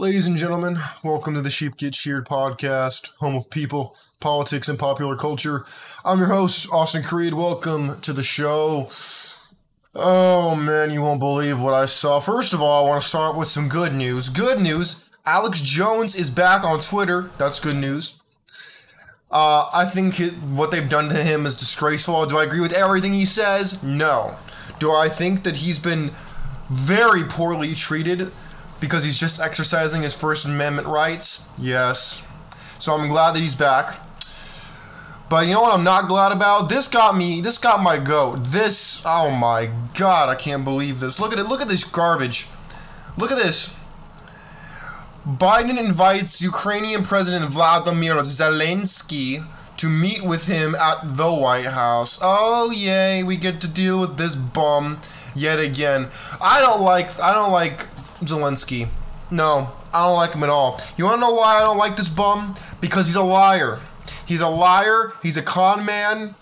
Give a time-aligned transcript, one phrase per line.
[0.00, 4.78] Ladies and gentlemen, welcome to the Sheep Get Sheared podcast, home of people, politics, and
[4.78, 5.66] popular culture.
[6.06, 7.34] I'm your host, Austin Creed.
[7.34, 8.88] Welcome to the show.
[9.94, 12.18] Oh man, you won't believe what I saw.
[12.18, 14.30] First of all, I want to start with some good news.
[14.30, 17.28] Good news Alex Jones is back on Twitter.
[17.36, 18.18] That's good news.
[19.30, 22.24] Uh, I think it, what they've done to him is disgraceful.
[22.24, 23.82] Do I agree with everything he says?
[23.82, 24.38] No.
[24.78, 26.12] Do I think that he's been
[26.70, 28.32] very poorly treated
[28.80, 31.44] because he's just exercising his First Amendment rights?
[31.58, 32.22] Yes.
[32.78, 34.00] So I'm glad that he's back.
[35.28, 36.68] But you know what I'm not glad about?
[36.68, 38.38] This got me, this got my goat.
[38.46, 41.20] This, oh my god, I can't believe this.
[41.20, 42.48] Look at it, look at this garbage.
[43.16, 43.72] Look at this.
[45.24, 52.18] Biden invites Ukrainian President Vladimir Zelensky to meet with him at the White House.
[52.20, 55.00] Oh yay, we get to deal with this bum
[55.34, 56.08] yet again.
[56.40, 57.86] I don't like I don't like
[58.20, 58.88] Zelensky.
[59.30, 60.80] No, I don't like him at all.
[60.96, 62.54] You want to know why I don't like this bum?
[62.80, 63.80] Because he's a liar.
[64.26, 65.12] He's a liar.
[65.22, 66.34] He's a con man.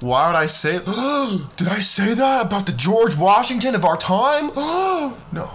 [0.00, 0.78] Why would I say?
[1.56, 4.48] Did I say that about the George Washington of our time?
[5.32, 5.50] no.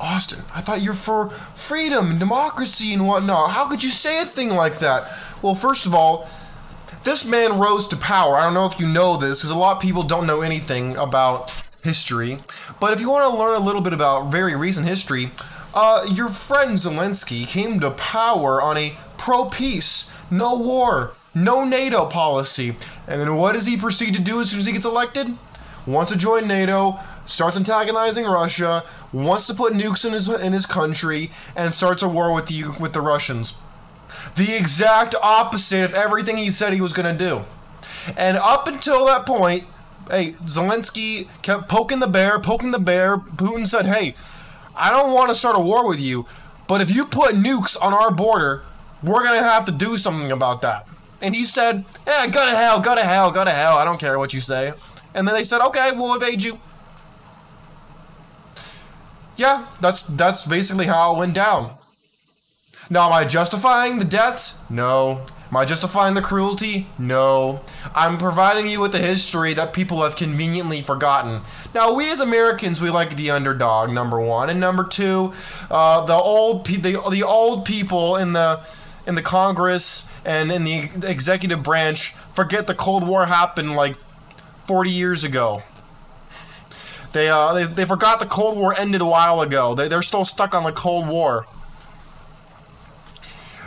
[0.00, 3.50] Austin, I thought you're for freedom and democracy and whatnot.
[3.50, 5.08] How could you say a thing like that?
[5.42, 6.28] Well, first of all,
[7.04, 8.36] this man rose to power.
[8.36, 10.96] I don't know if you know this, because a lot of people don't know anything
[10.96, 12.38] about history.
[12.82, 15.30] But if you want to learn a little bit about very recent history,
[15.72, 22.06] uh, your friend Zelensky came to power on a pro peace, no war, no NATO
[22.06, 22.70] policy.
[23.06, 25.38] And then what does he proceed to do as soon as he gets elected?
[25.86, 30.66] Wants to join NATO, starts antagonizing Russia, wants to put nukes in his in his
[30.66, 33.60] country, and starts a war with the with the Russians.
[34.34, 37.44] The exact opposite of everything he said he was going to do.
[38.16, 39.66] And up until that point,
[40.10, 43.16] hey, Zelensky kept poking the bear, poking the bear.
[43.16, 44.14] Putin said, "Hey,
[44.74, 46.26] I don't want to start a war with you,
[46.66, 48.62] but if you put nukes on our border,
[49.02, 50.86] we're going to have to do something about that."
[51.20, 53.76] And he said, "Yeah, go to hell, go to hell, go to hell.
[53.76, 54.72] I don't care what you say."
[55.14, 56.60] And then they said, "Okay, we'll invade you."
[59.36, 61.74] Yeah, that's that's basically how it went down.
[62.90, 64.58] Now, am I justifying the deaths?
[64.68, 65.24] No.
[65.52, 66.86] Am I justifying the cruelty?
[66.98, 67.60] No.
[67.94, 71.42] I'm providing you with the history that people have conveniently forgotten.
[71.74, 75.34] Now, we as Americans, we like the underdog, number one, and number two,
[75.70, 78.60] uh, the old pe- the, the old people in the
[79.06, 83.96] in the Congress and in the executive branch forget the Cold War happened like
[84.64, 85.62] 40 years ago.
[87.12, 89.74] They, uh, they, they forgot the Cold War ended a while ago.
[89.74, 91.46] They, they're still stuck on the Cold War.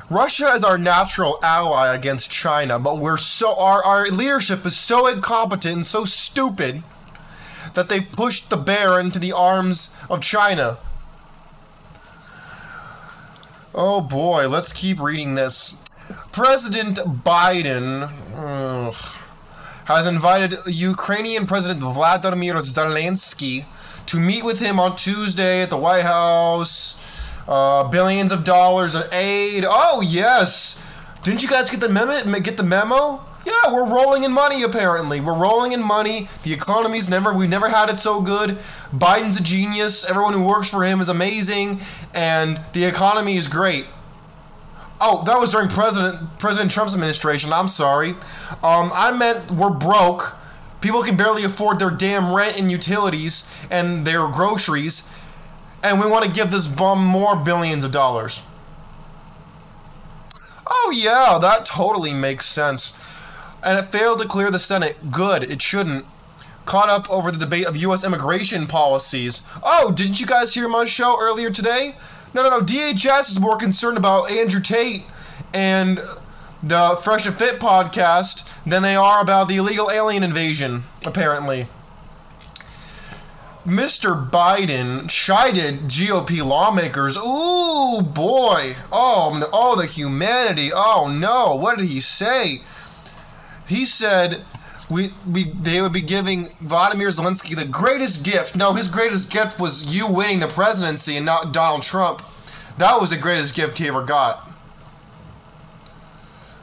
[0.09, 5.07] Russia is our natural ally against China, but we're so our, our leadership is so
[5.07, 6.83] incompetent and so stupid
[7.73, 10.77] that they've pushed the bear into the arms of China.
[13.73, 15.75] Oh boy, let's keep reading this.
[16.31, 18.03] President Biden
[18.35, 18.95] ugh,
[19.85, 23.65] has invited Ukrainian President Vladimir Zelensky
[24.05, 26.95] to meet with him on Tuesday at the White House.
[27.47, 29.65] Uh, billions of dollars in aid.
[29.67, 30.83] Oh yes,
[31.23, 32.39] didn't you guys get the memo?
[32.39, 33.23] Get the memo?
[33.45, 34.63] Yeah, we're rolling in money.
[34.63, 36.27] Apparently, we're rolling in money.
[36.41, 37.31] The economy's never.
[37.31, 38.57] We've never had it so good.
[38.91, 40.03] Biden's a genius.
[40.09, 41.81] Everyone who works for him is amazing,
[42.13, 43.85] and the economy is great.
[44.99, 47.53] Oh, that was during President President Trump's administration.
[47.53, 48.11] I'm sorry.
[48.63, 50.35] Um, I meant we're broke.
[50.81, 55.09] People can barely afford their damn rent and utilities and their groceries
[55.85, 58.41] and we want to give this bum more billions of dollars.
[60.65, 62.97] Oh, yeah, that totally makes sense.
[63.63, 65.11] And it failed to clear the Senate.
[65.11, 66.05] Good, it shouldn't.
[66.65, 68.03] Caught up over the debate of U.S.
[68.03, 69.43] immigration policies.
[69.63, 71.95] Oh, didn't you guys hear my show earlier today?
[72.33, 72.61] No, no, no.
[72.61, 75.03] DHS is more concerned about Andrew Tate
[75.53, 75.99] and
[76.63, 81.67] the Fresh and Fit podcast than they are about the illegal alien invasion, apparently.
[83.65, 84.29] Mr.
[84.29, 87.17] Biden chided GOP lawmakers.
[87.17, 88.73] Ooh, boy.
[88.91, 90.69] Oh, oh, the humanity.
[90.73, 91.55] Oh, no.
[91.55, 92.61] What did he say?
[93.67, 94.45] He said
[94.89, 98.55] we, we they would be giving Vladimir Zelensky the greatest gift.
[98.55, 102.21] No, his greatest gift was you winning the presidency and not Donald Trump.
[102.77, 104.47] That was the greatest gift he ever got.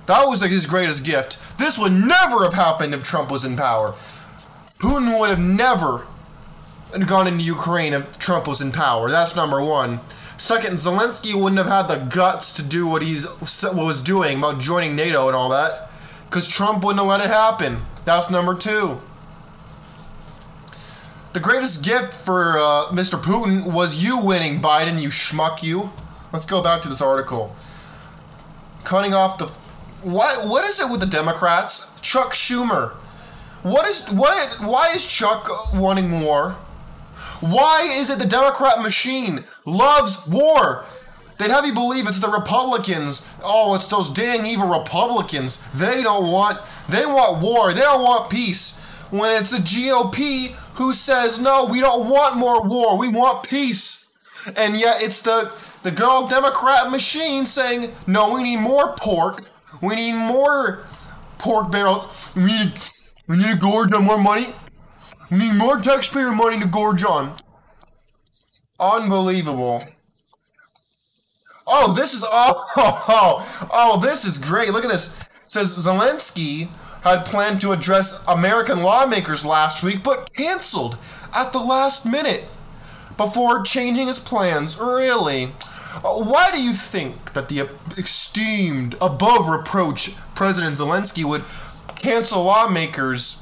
[0.06, 1.38] That was his greatest gift.
[1.58, 3.94] This would never have happened if Trump was in power.
[4.78, 6.06] Putin would have never
[6.94, 9.10] and gone into Ukraine if Trump was in power.
[9.10, 10.00] That's number one.
[10.36, 13.24] Second, Zelensky wouldn't have had the guts to do what he's
[13.62, 15.90] what was doing about joining NATO and all that,
[16.28, 17.82] because Trump wouldn't have let it happen.
[18.04, 19.00] That's number two.
[21.32, 23.20] the greatest gift for uh, Mr.
[23.20, 25.90] Putin was you winning, Biden, you schmuck you.
[26.32, 27.54] Let's go back to this article.
[28.84, 29.46] Cutting off the.
[30.08, 31.88] What, what is it with the Democrats?
[32.00, 32.90] Chuck Schumer.
[33.62, 34.56] What is what?
[34.60, 36.56] Why is Chuck wanting war?
[37.40, 40.84] Why is it the Democrat machine loves war?
[41.38, 43.26] They'd have you believe it's the Republicans.
[43.42, 45.62] Oh, it's those dang evil Republicans.
[45.74, 47.72] They don't want they want war.
[47.72, 48.78] They don't want peace.
[49.10, 52.96] When it's the GOP who says, "No, we don't want more war.
[52.96, 54.04] We want peace."
[54.56, 55.50] And yet it's the
[55.82, 59.42] the good old Democrat machine saying, "No, we need more pork.
[59.80, 60.84] We need more
[61.38, 62.30] pork barrels.
[62.36, 62.72] We need
[63.26, 64.54] we need to gorge on more money.
[65.32, 67.36] Need more taxpayer money to gorge on."
[68.78, 69.84] Unbelievable.
[71.66, 74.70] Oh, this is oh, oh, oh, oh, this is great.
[74.70, 75.16] Look at this.
[75.42, 76.68] It says Zelensky
[77.02, 80.96] had planned to address American lawmakers last week, but canceled
[81.34, 82.44] at the last minute
[83.16, 84.78] before changing his plans.
[84.78, 85.52] Really?
[85.96, 91.44] Uh, why do you think that the esteemed, above reproach President Zelensky would
[91.96, 93.41] cancel lawmakers,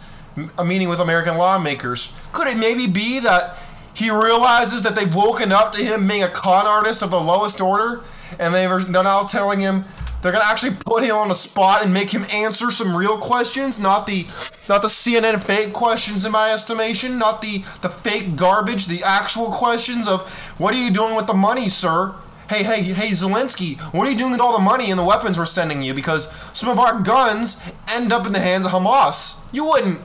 [0.58, 2.12] a meeting with American lawmakers?
[2.32, 3.56] Could it maybe be that
[3.94, 7.60] he realizes that they've woken up to him being a con artist of the lowest
[7.60, 8.02] order,
[8.38, 9.84] and they're now telling him
[10.22, 13.78] they're gonna actually put him on the spot and make him answer some real questions,
[13.80, 14.26] not the
[14.68, 19.50] not the CNN fake questions in my estimation, not the the fake garbage, the actual
[19.50, 22.14] questions of what are you doing with the money, sir?
[22.48, 25.38] Hey, hey, hey, Zelensky, what are you doing with all the money and the weapons
[25.38, 25.94] we're sending you?
[25.94, 29.36] Because some of our guns end up in the hands of Hamas.
[29.52, 30.00] You wouldn't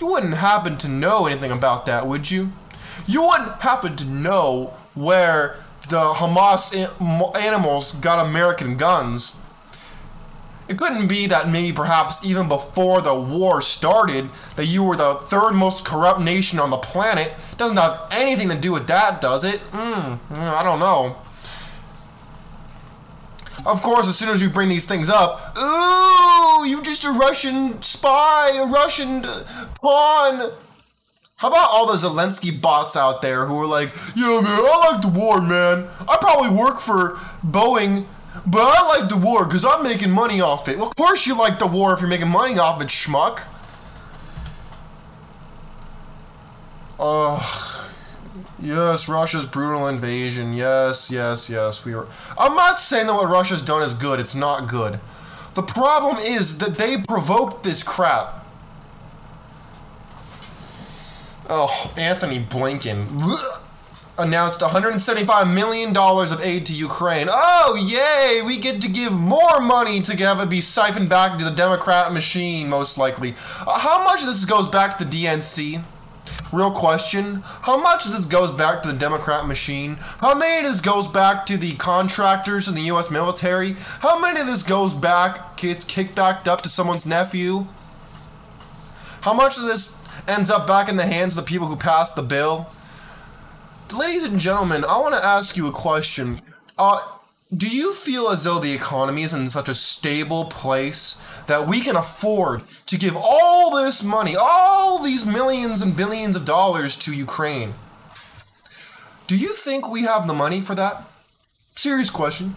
[0.00, 2.52] you wouldn't happen to know anything about that, would you?
[3.06, 5.56] You wouldn't happen to know where
[5.88, 6.72] the Hamas
[7.40, 9.36] animals got American guns.
[10.68, 15.14] It couldn't be that maybe perhaps even before the war started that you were the
[15.14, 17.32] third most corrupt nation on the planet.
[17.56, 19.60] Doesn't have anything to do with that, does it?
[19.72, 21.16] Hmm, I don't know.
[23.66, 27.82] Of course, as soon as you bring these things up, ooh, you just a Russian
[27.82, 30.52] spy, a Russian uh, pawn.
[31.36, 35.02] How about all the Zelensky bots out there who are like, yeah, man, I like
[35.02, 35.88] the war, man.
[36.08, 37.10] I probably work for
[37.46, 38.06] Boeing,
[38.46, 40.78] but I like the war because I'm making money off it.
[40.78, 43.42] Well, of course you like the war if you're making money off it, schmuck.
[46.98, 47.67] Ugh.
[48.60, 50.52] Yes, Russia's brutal invasion.
[50.52, 51.84] Yes, yes, yes.
[51.84, 52.06] We are.
[52.36, 54.18] I'm not saying that what Russia's done is good.
[54.18, 55.00] It's not good.
[55.54, 58.46] The problem is that they provoked this crap.
[61.48, 63.06] Oh, Antony Blinken
[64.18, 67.28] announced $175 million of aid to Ukraine.
[67.30, 68.42] Oh, yay!
[68.44, 72.12] We get to give more money to have it be siphoned back into the Democrat
[72.12, 73.34] machine, most likely.
[73.66, 75.82] Uh, how much of this goes back to the DNC?
[76.52, 77.42] Real question.
[77.62, 79.98] How much of this goes back to the Democrat machine?
[80.20, 83.10] How many of this goes back to the contractors in the U.S.
[83.10, 83.76] military?
[84.00, 87.66] How many of this goes back, gets kicked back up to someone's nephew?
[89.20, 89.98] How much of this
[90.28, 92.68] ends up back in the hands of the people who passed the bill.
[93.96, 96.40] Ladies and gentlemen, I want to ask you a question.
[96.76, 97.00] Uh,
[97.56, 101.80] do you feel as though the economy is in such a stable place that we
[101.80, 107.14] can afford to give all this money, all these millions and billions of dollars to
[107.14, 107.72] Ukraine?
[109.26, 111.04] Do you think we have the money for that?
[111.74, 112.56] Serious question.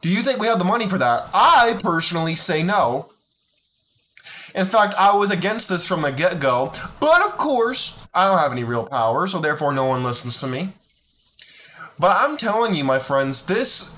[0.00, 1.28] Do you think we have the money for that?
[1.34, 3.10] I personally say no.
[4.54, 8.38] In fact, I was against this from the get go, but of course, I don't
[8.38, 10.72] have any real power, so therefore no one listens to me.
[12.02, 13.94] But I'm telling you, my friends, this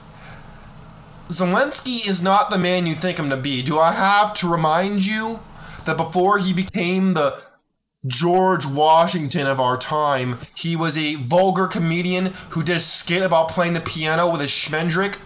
[1.29, 3.63] Zelensky is not the man you think him to be.
[3.63, 5.41] Do I have to remind you
[5.87, 7.41] that before he became the
[8.07, 13.49] George Washington of our time, he was a vulgar comedian who did a skit about
[13.49, 15.19] playing the piano with a schmendrick?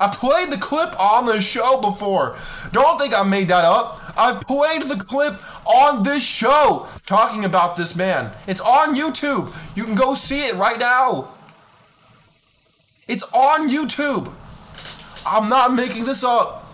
[0.00, 2.38] I played the clip on the show before.
[2.70, 4.00] Don't think I made that up.
[4.16, 5.34] I've played the clip
[5.66, 8.30] on this show talking about this man.
[8.46, 9.52] It's on YouTube.
[9.76, 11.34] You can go see it right now.
[13.08, 14.32] It's on YouTube.
[15.26, 16.66] I'm not making this up.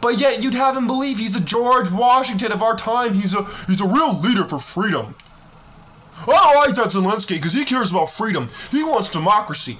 [0.00, 3.14] But yet you'd have him believe he's the George Washington of our time.
[3.14, 5.14] He's a he's a real leader for freedom.
[6.26, 8.48] I like that Zelensky because he cares about freedom.
[8.70, 9.78] He wants democracy.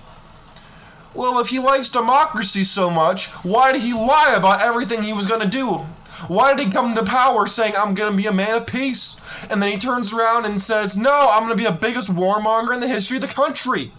[1.15, 5.27] Well, if he likes democracy so much, why did he lie about everything he was
[5.27, 5.87] going to do?
[6.29, 9.17] Why did he come to power saying, I'm going to be a man of peace?
[9.51, 12.75] And then he turns around and says, No, I'm going to be the biggest warmonger
[12.75, 13.93] in the history of the country.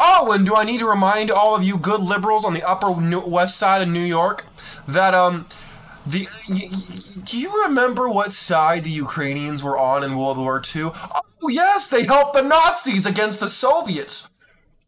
[0.00, 2.90] Oh, and do I need to remind all of you good liberals on the Upper
[2.90, 4.46] West Side of New York
[4.88, 5.44] that um,
[6.06, 10.62] The y- y- do you remember what side the Ukrainians were on in World War
[10.74, 10.90] II?
[10.94, 14.28] Oh yes, they helped the Nazis against the Soviets.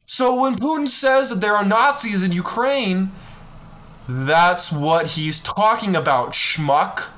[0.06, 3.12] So when Putin says that there are Nazis in Ukraine,
[4.08, 7.08] that's what he's talking about, schmuck.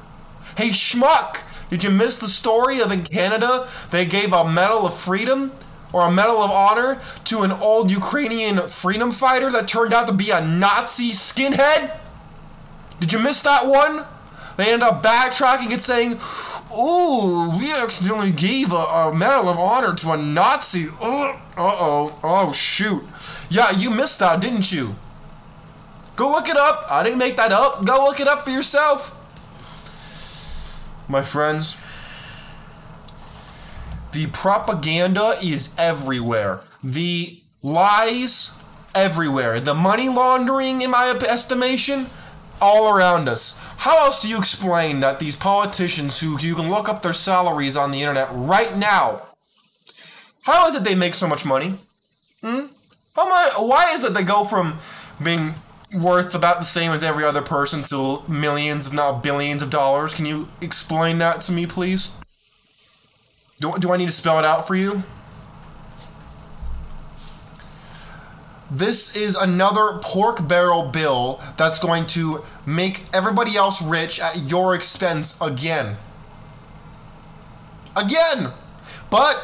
[0.57, 4.95] Hey schmuck, did you miss the story of in Canada they gave a Medal of
[4.95, 5.53] Freedom
[5.95, 10.13] or a Medal of Honor to an old Ukrainian freedom fighter that turned out to
[10.13, 11.97] be a Nazi skinhead?
[12.99, 14.05] Did you miss that one?
[14.57, 16.19] They end up backtracking and saying,
[16.77, 20.89] Ooh, we accidentally gave a, a Medal of Honor to a Nazi.
[21.01, 22.19] Uh oh.
[22.25, 23.05] Oh, shoot.
[23.49, 24.97] Yeah, you missed that, didn't you?
[26.17, 26.87] Go look it up.
[26.91, 27.85] I didn't make that up.
[27.85, 29.17] Go look it up for yourself.
[31.09, 31.77] My friends,
[34.15, 36.61] the propaganda is everywhere.
[36.83, 38.53] The lies
[38.95, 39.61] everywhere.
[39.61, 42.07] The money laundering, in my estimation,
[42.61, 43.59] all around us.
[43.79, 47.77] How else do you explain that these politicians who you can look up their salaries
[47.77, 49.23] on the internet right now?
[50.45, 51.75] How is it they make so much money?
[52.43, 52.67] Hmm?
[53.17, 53.53] How much?
[53.59, 54.79] Why is it they go from
[55.23, 55.55] being
[55.93, 60.15] worth about the same as every other person to millions, if not billions, of dollars?
[60.15, 62.11] Can you explain that to me, please?
[63.65, 65.03] Do, do I need to spell it out for you?
[68.71, 74.75] This is another pork barrel bill that's going to make everybody else rich at your
[74.75, 75.97] expense again.
[77.97, 78.51] Again!
[79.09, 79.43] But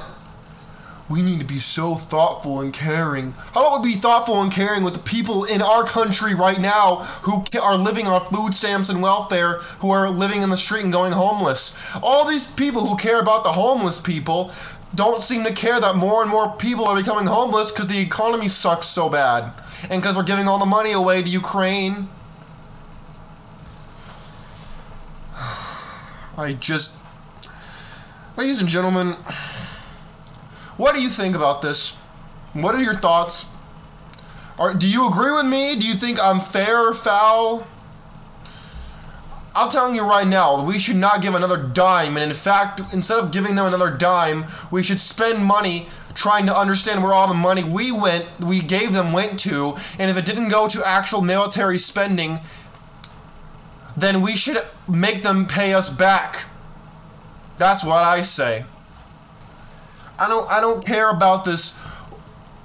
[1.10, 3.32] we need to be so thoughtful and caring.
[3.52, 6.98] How about we be thoughtful and caring with the people in our country right now
[7.22, 10.92] who are living on food stamps and welfare, who are living in the street and
[10.92, 11.76] going homeless?
[12.00, 14.52] All these people who care about the homeless people
[14.94, 18.46] don't seem to care that more and more people are becoming homeless because the economy
[18.46, 19.52] sucks so bad.
[19.90, 22.08] And because we're giving all the money away to Ukraine.
[26.36, 26.94] I just.
[28.36, 29.16] Ladies and gentlemen,
[30.80, 31.90] what do you think about this?
[32.54, 33.50] What are your thoughts?
[34.58, 35.76] Are, do you agree with me?
[35.76, 37.66] Do you think I'm fair or foul?
[39.54, 42.16] I'm telling you right now, we should not give another dime.
[42.16, 46.58] And in fact, instead of giving them another dime, we should spend money trying to
[46.58, 49.74] understand where all the money we went, we gave them went to.
[49.98, 52.38] And if it didn't go to actual military spending,
[53.94, 54.56] then we should
[54.88, 56.46] make them pay us back.
[57.58, 58.64] That's what I say.
[60.20, 61.76] I don't I don't care about this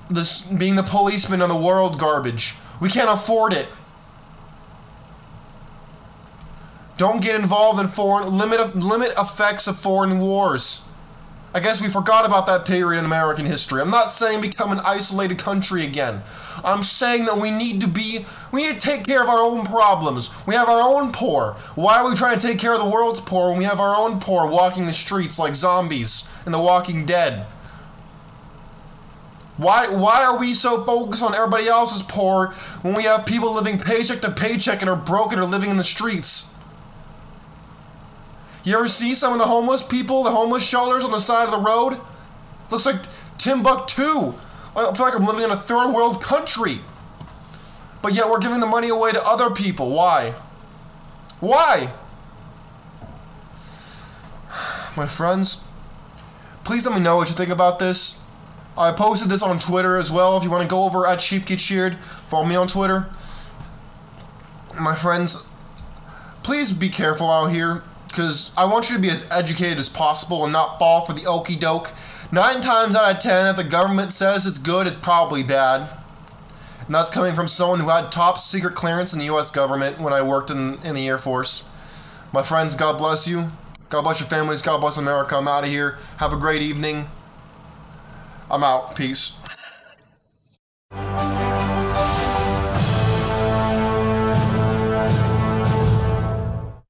[0.09, 2.55] this being the policeman of the world garbage.
[2.79, 3.67] We can't afford it.
[6.97, 10.84] Don't get involved in foreign limit limit effects of foreign wars.
[11.55, 13.81] I guess we forgot about that period in American history.
[13.81, 16.21] I'm not saying become an isolated country again.
[16.65, 19.65] I'm saying that we need to be we need to take care of our own
[19.65, 20.31] problems.
[20.45, 21.53] We have our own poor.
[21.75, 23.95] Why are we trying to take care of the world's poor when we have our
[23.95, 27.45] own poor walking the streets like zombies in The Walking Dead?
[29.55, 32.47] Why why are we so focused on everybody else's poor
[32.81, 35.85] when we have people living paycheck to paycheck and are broken or living in the
[35.85, 36.51] streets?
[38.65, 41.51] You ever see some of the homeless people, the homeless shelters on the side of
[41.51, 41.99] the road?
[42.71, 42.95] Looks like
[43.37, 44.33] Timbuktu.
[44.75, 46.79] I feel like I'm living in a third world country.
[48.01, 49.91] But yet we're giving the money away to other people.
[49.91, 50.33] Why?
[51.39, 51.93] Why?
[54.97, 55.63] My friends,
[56.63, 58.19] please let me know what you think about this.
[58.75, 60.37] I posted this on Twitter as well.
[60.37, 63.07] If you want to go over at Sheep Get Sheared, follow me on Twitter.
[64.77, 65.45] My friends,
[66.41, 67.83] please be careful out here
[68.15, 71.25] because I want you to be as educated as possible and not fall for the
[71.25, 71.91] okey doke.
[72.31, 75.89] Nine times out of ten, if the government says it's good, it's probably bad.
[76.85, 80.13] And that's coming from someone who had top secret clearance in the US government when
[80.13, 81.67] I worked in, in the Air Force.
[82.31, 83.51] My friends, God bless you.
[83.89, 84.61] God bless your families.
[84.61, 85.35] God bless America.
[85.35, 85.97] I'm out of here.
[86.17, 87.09] Have a great evening.
[88.49, 88.95] I'm out.
[88.95, 89.33] Peace.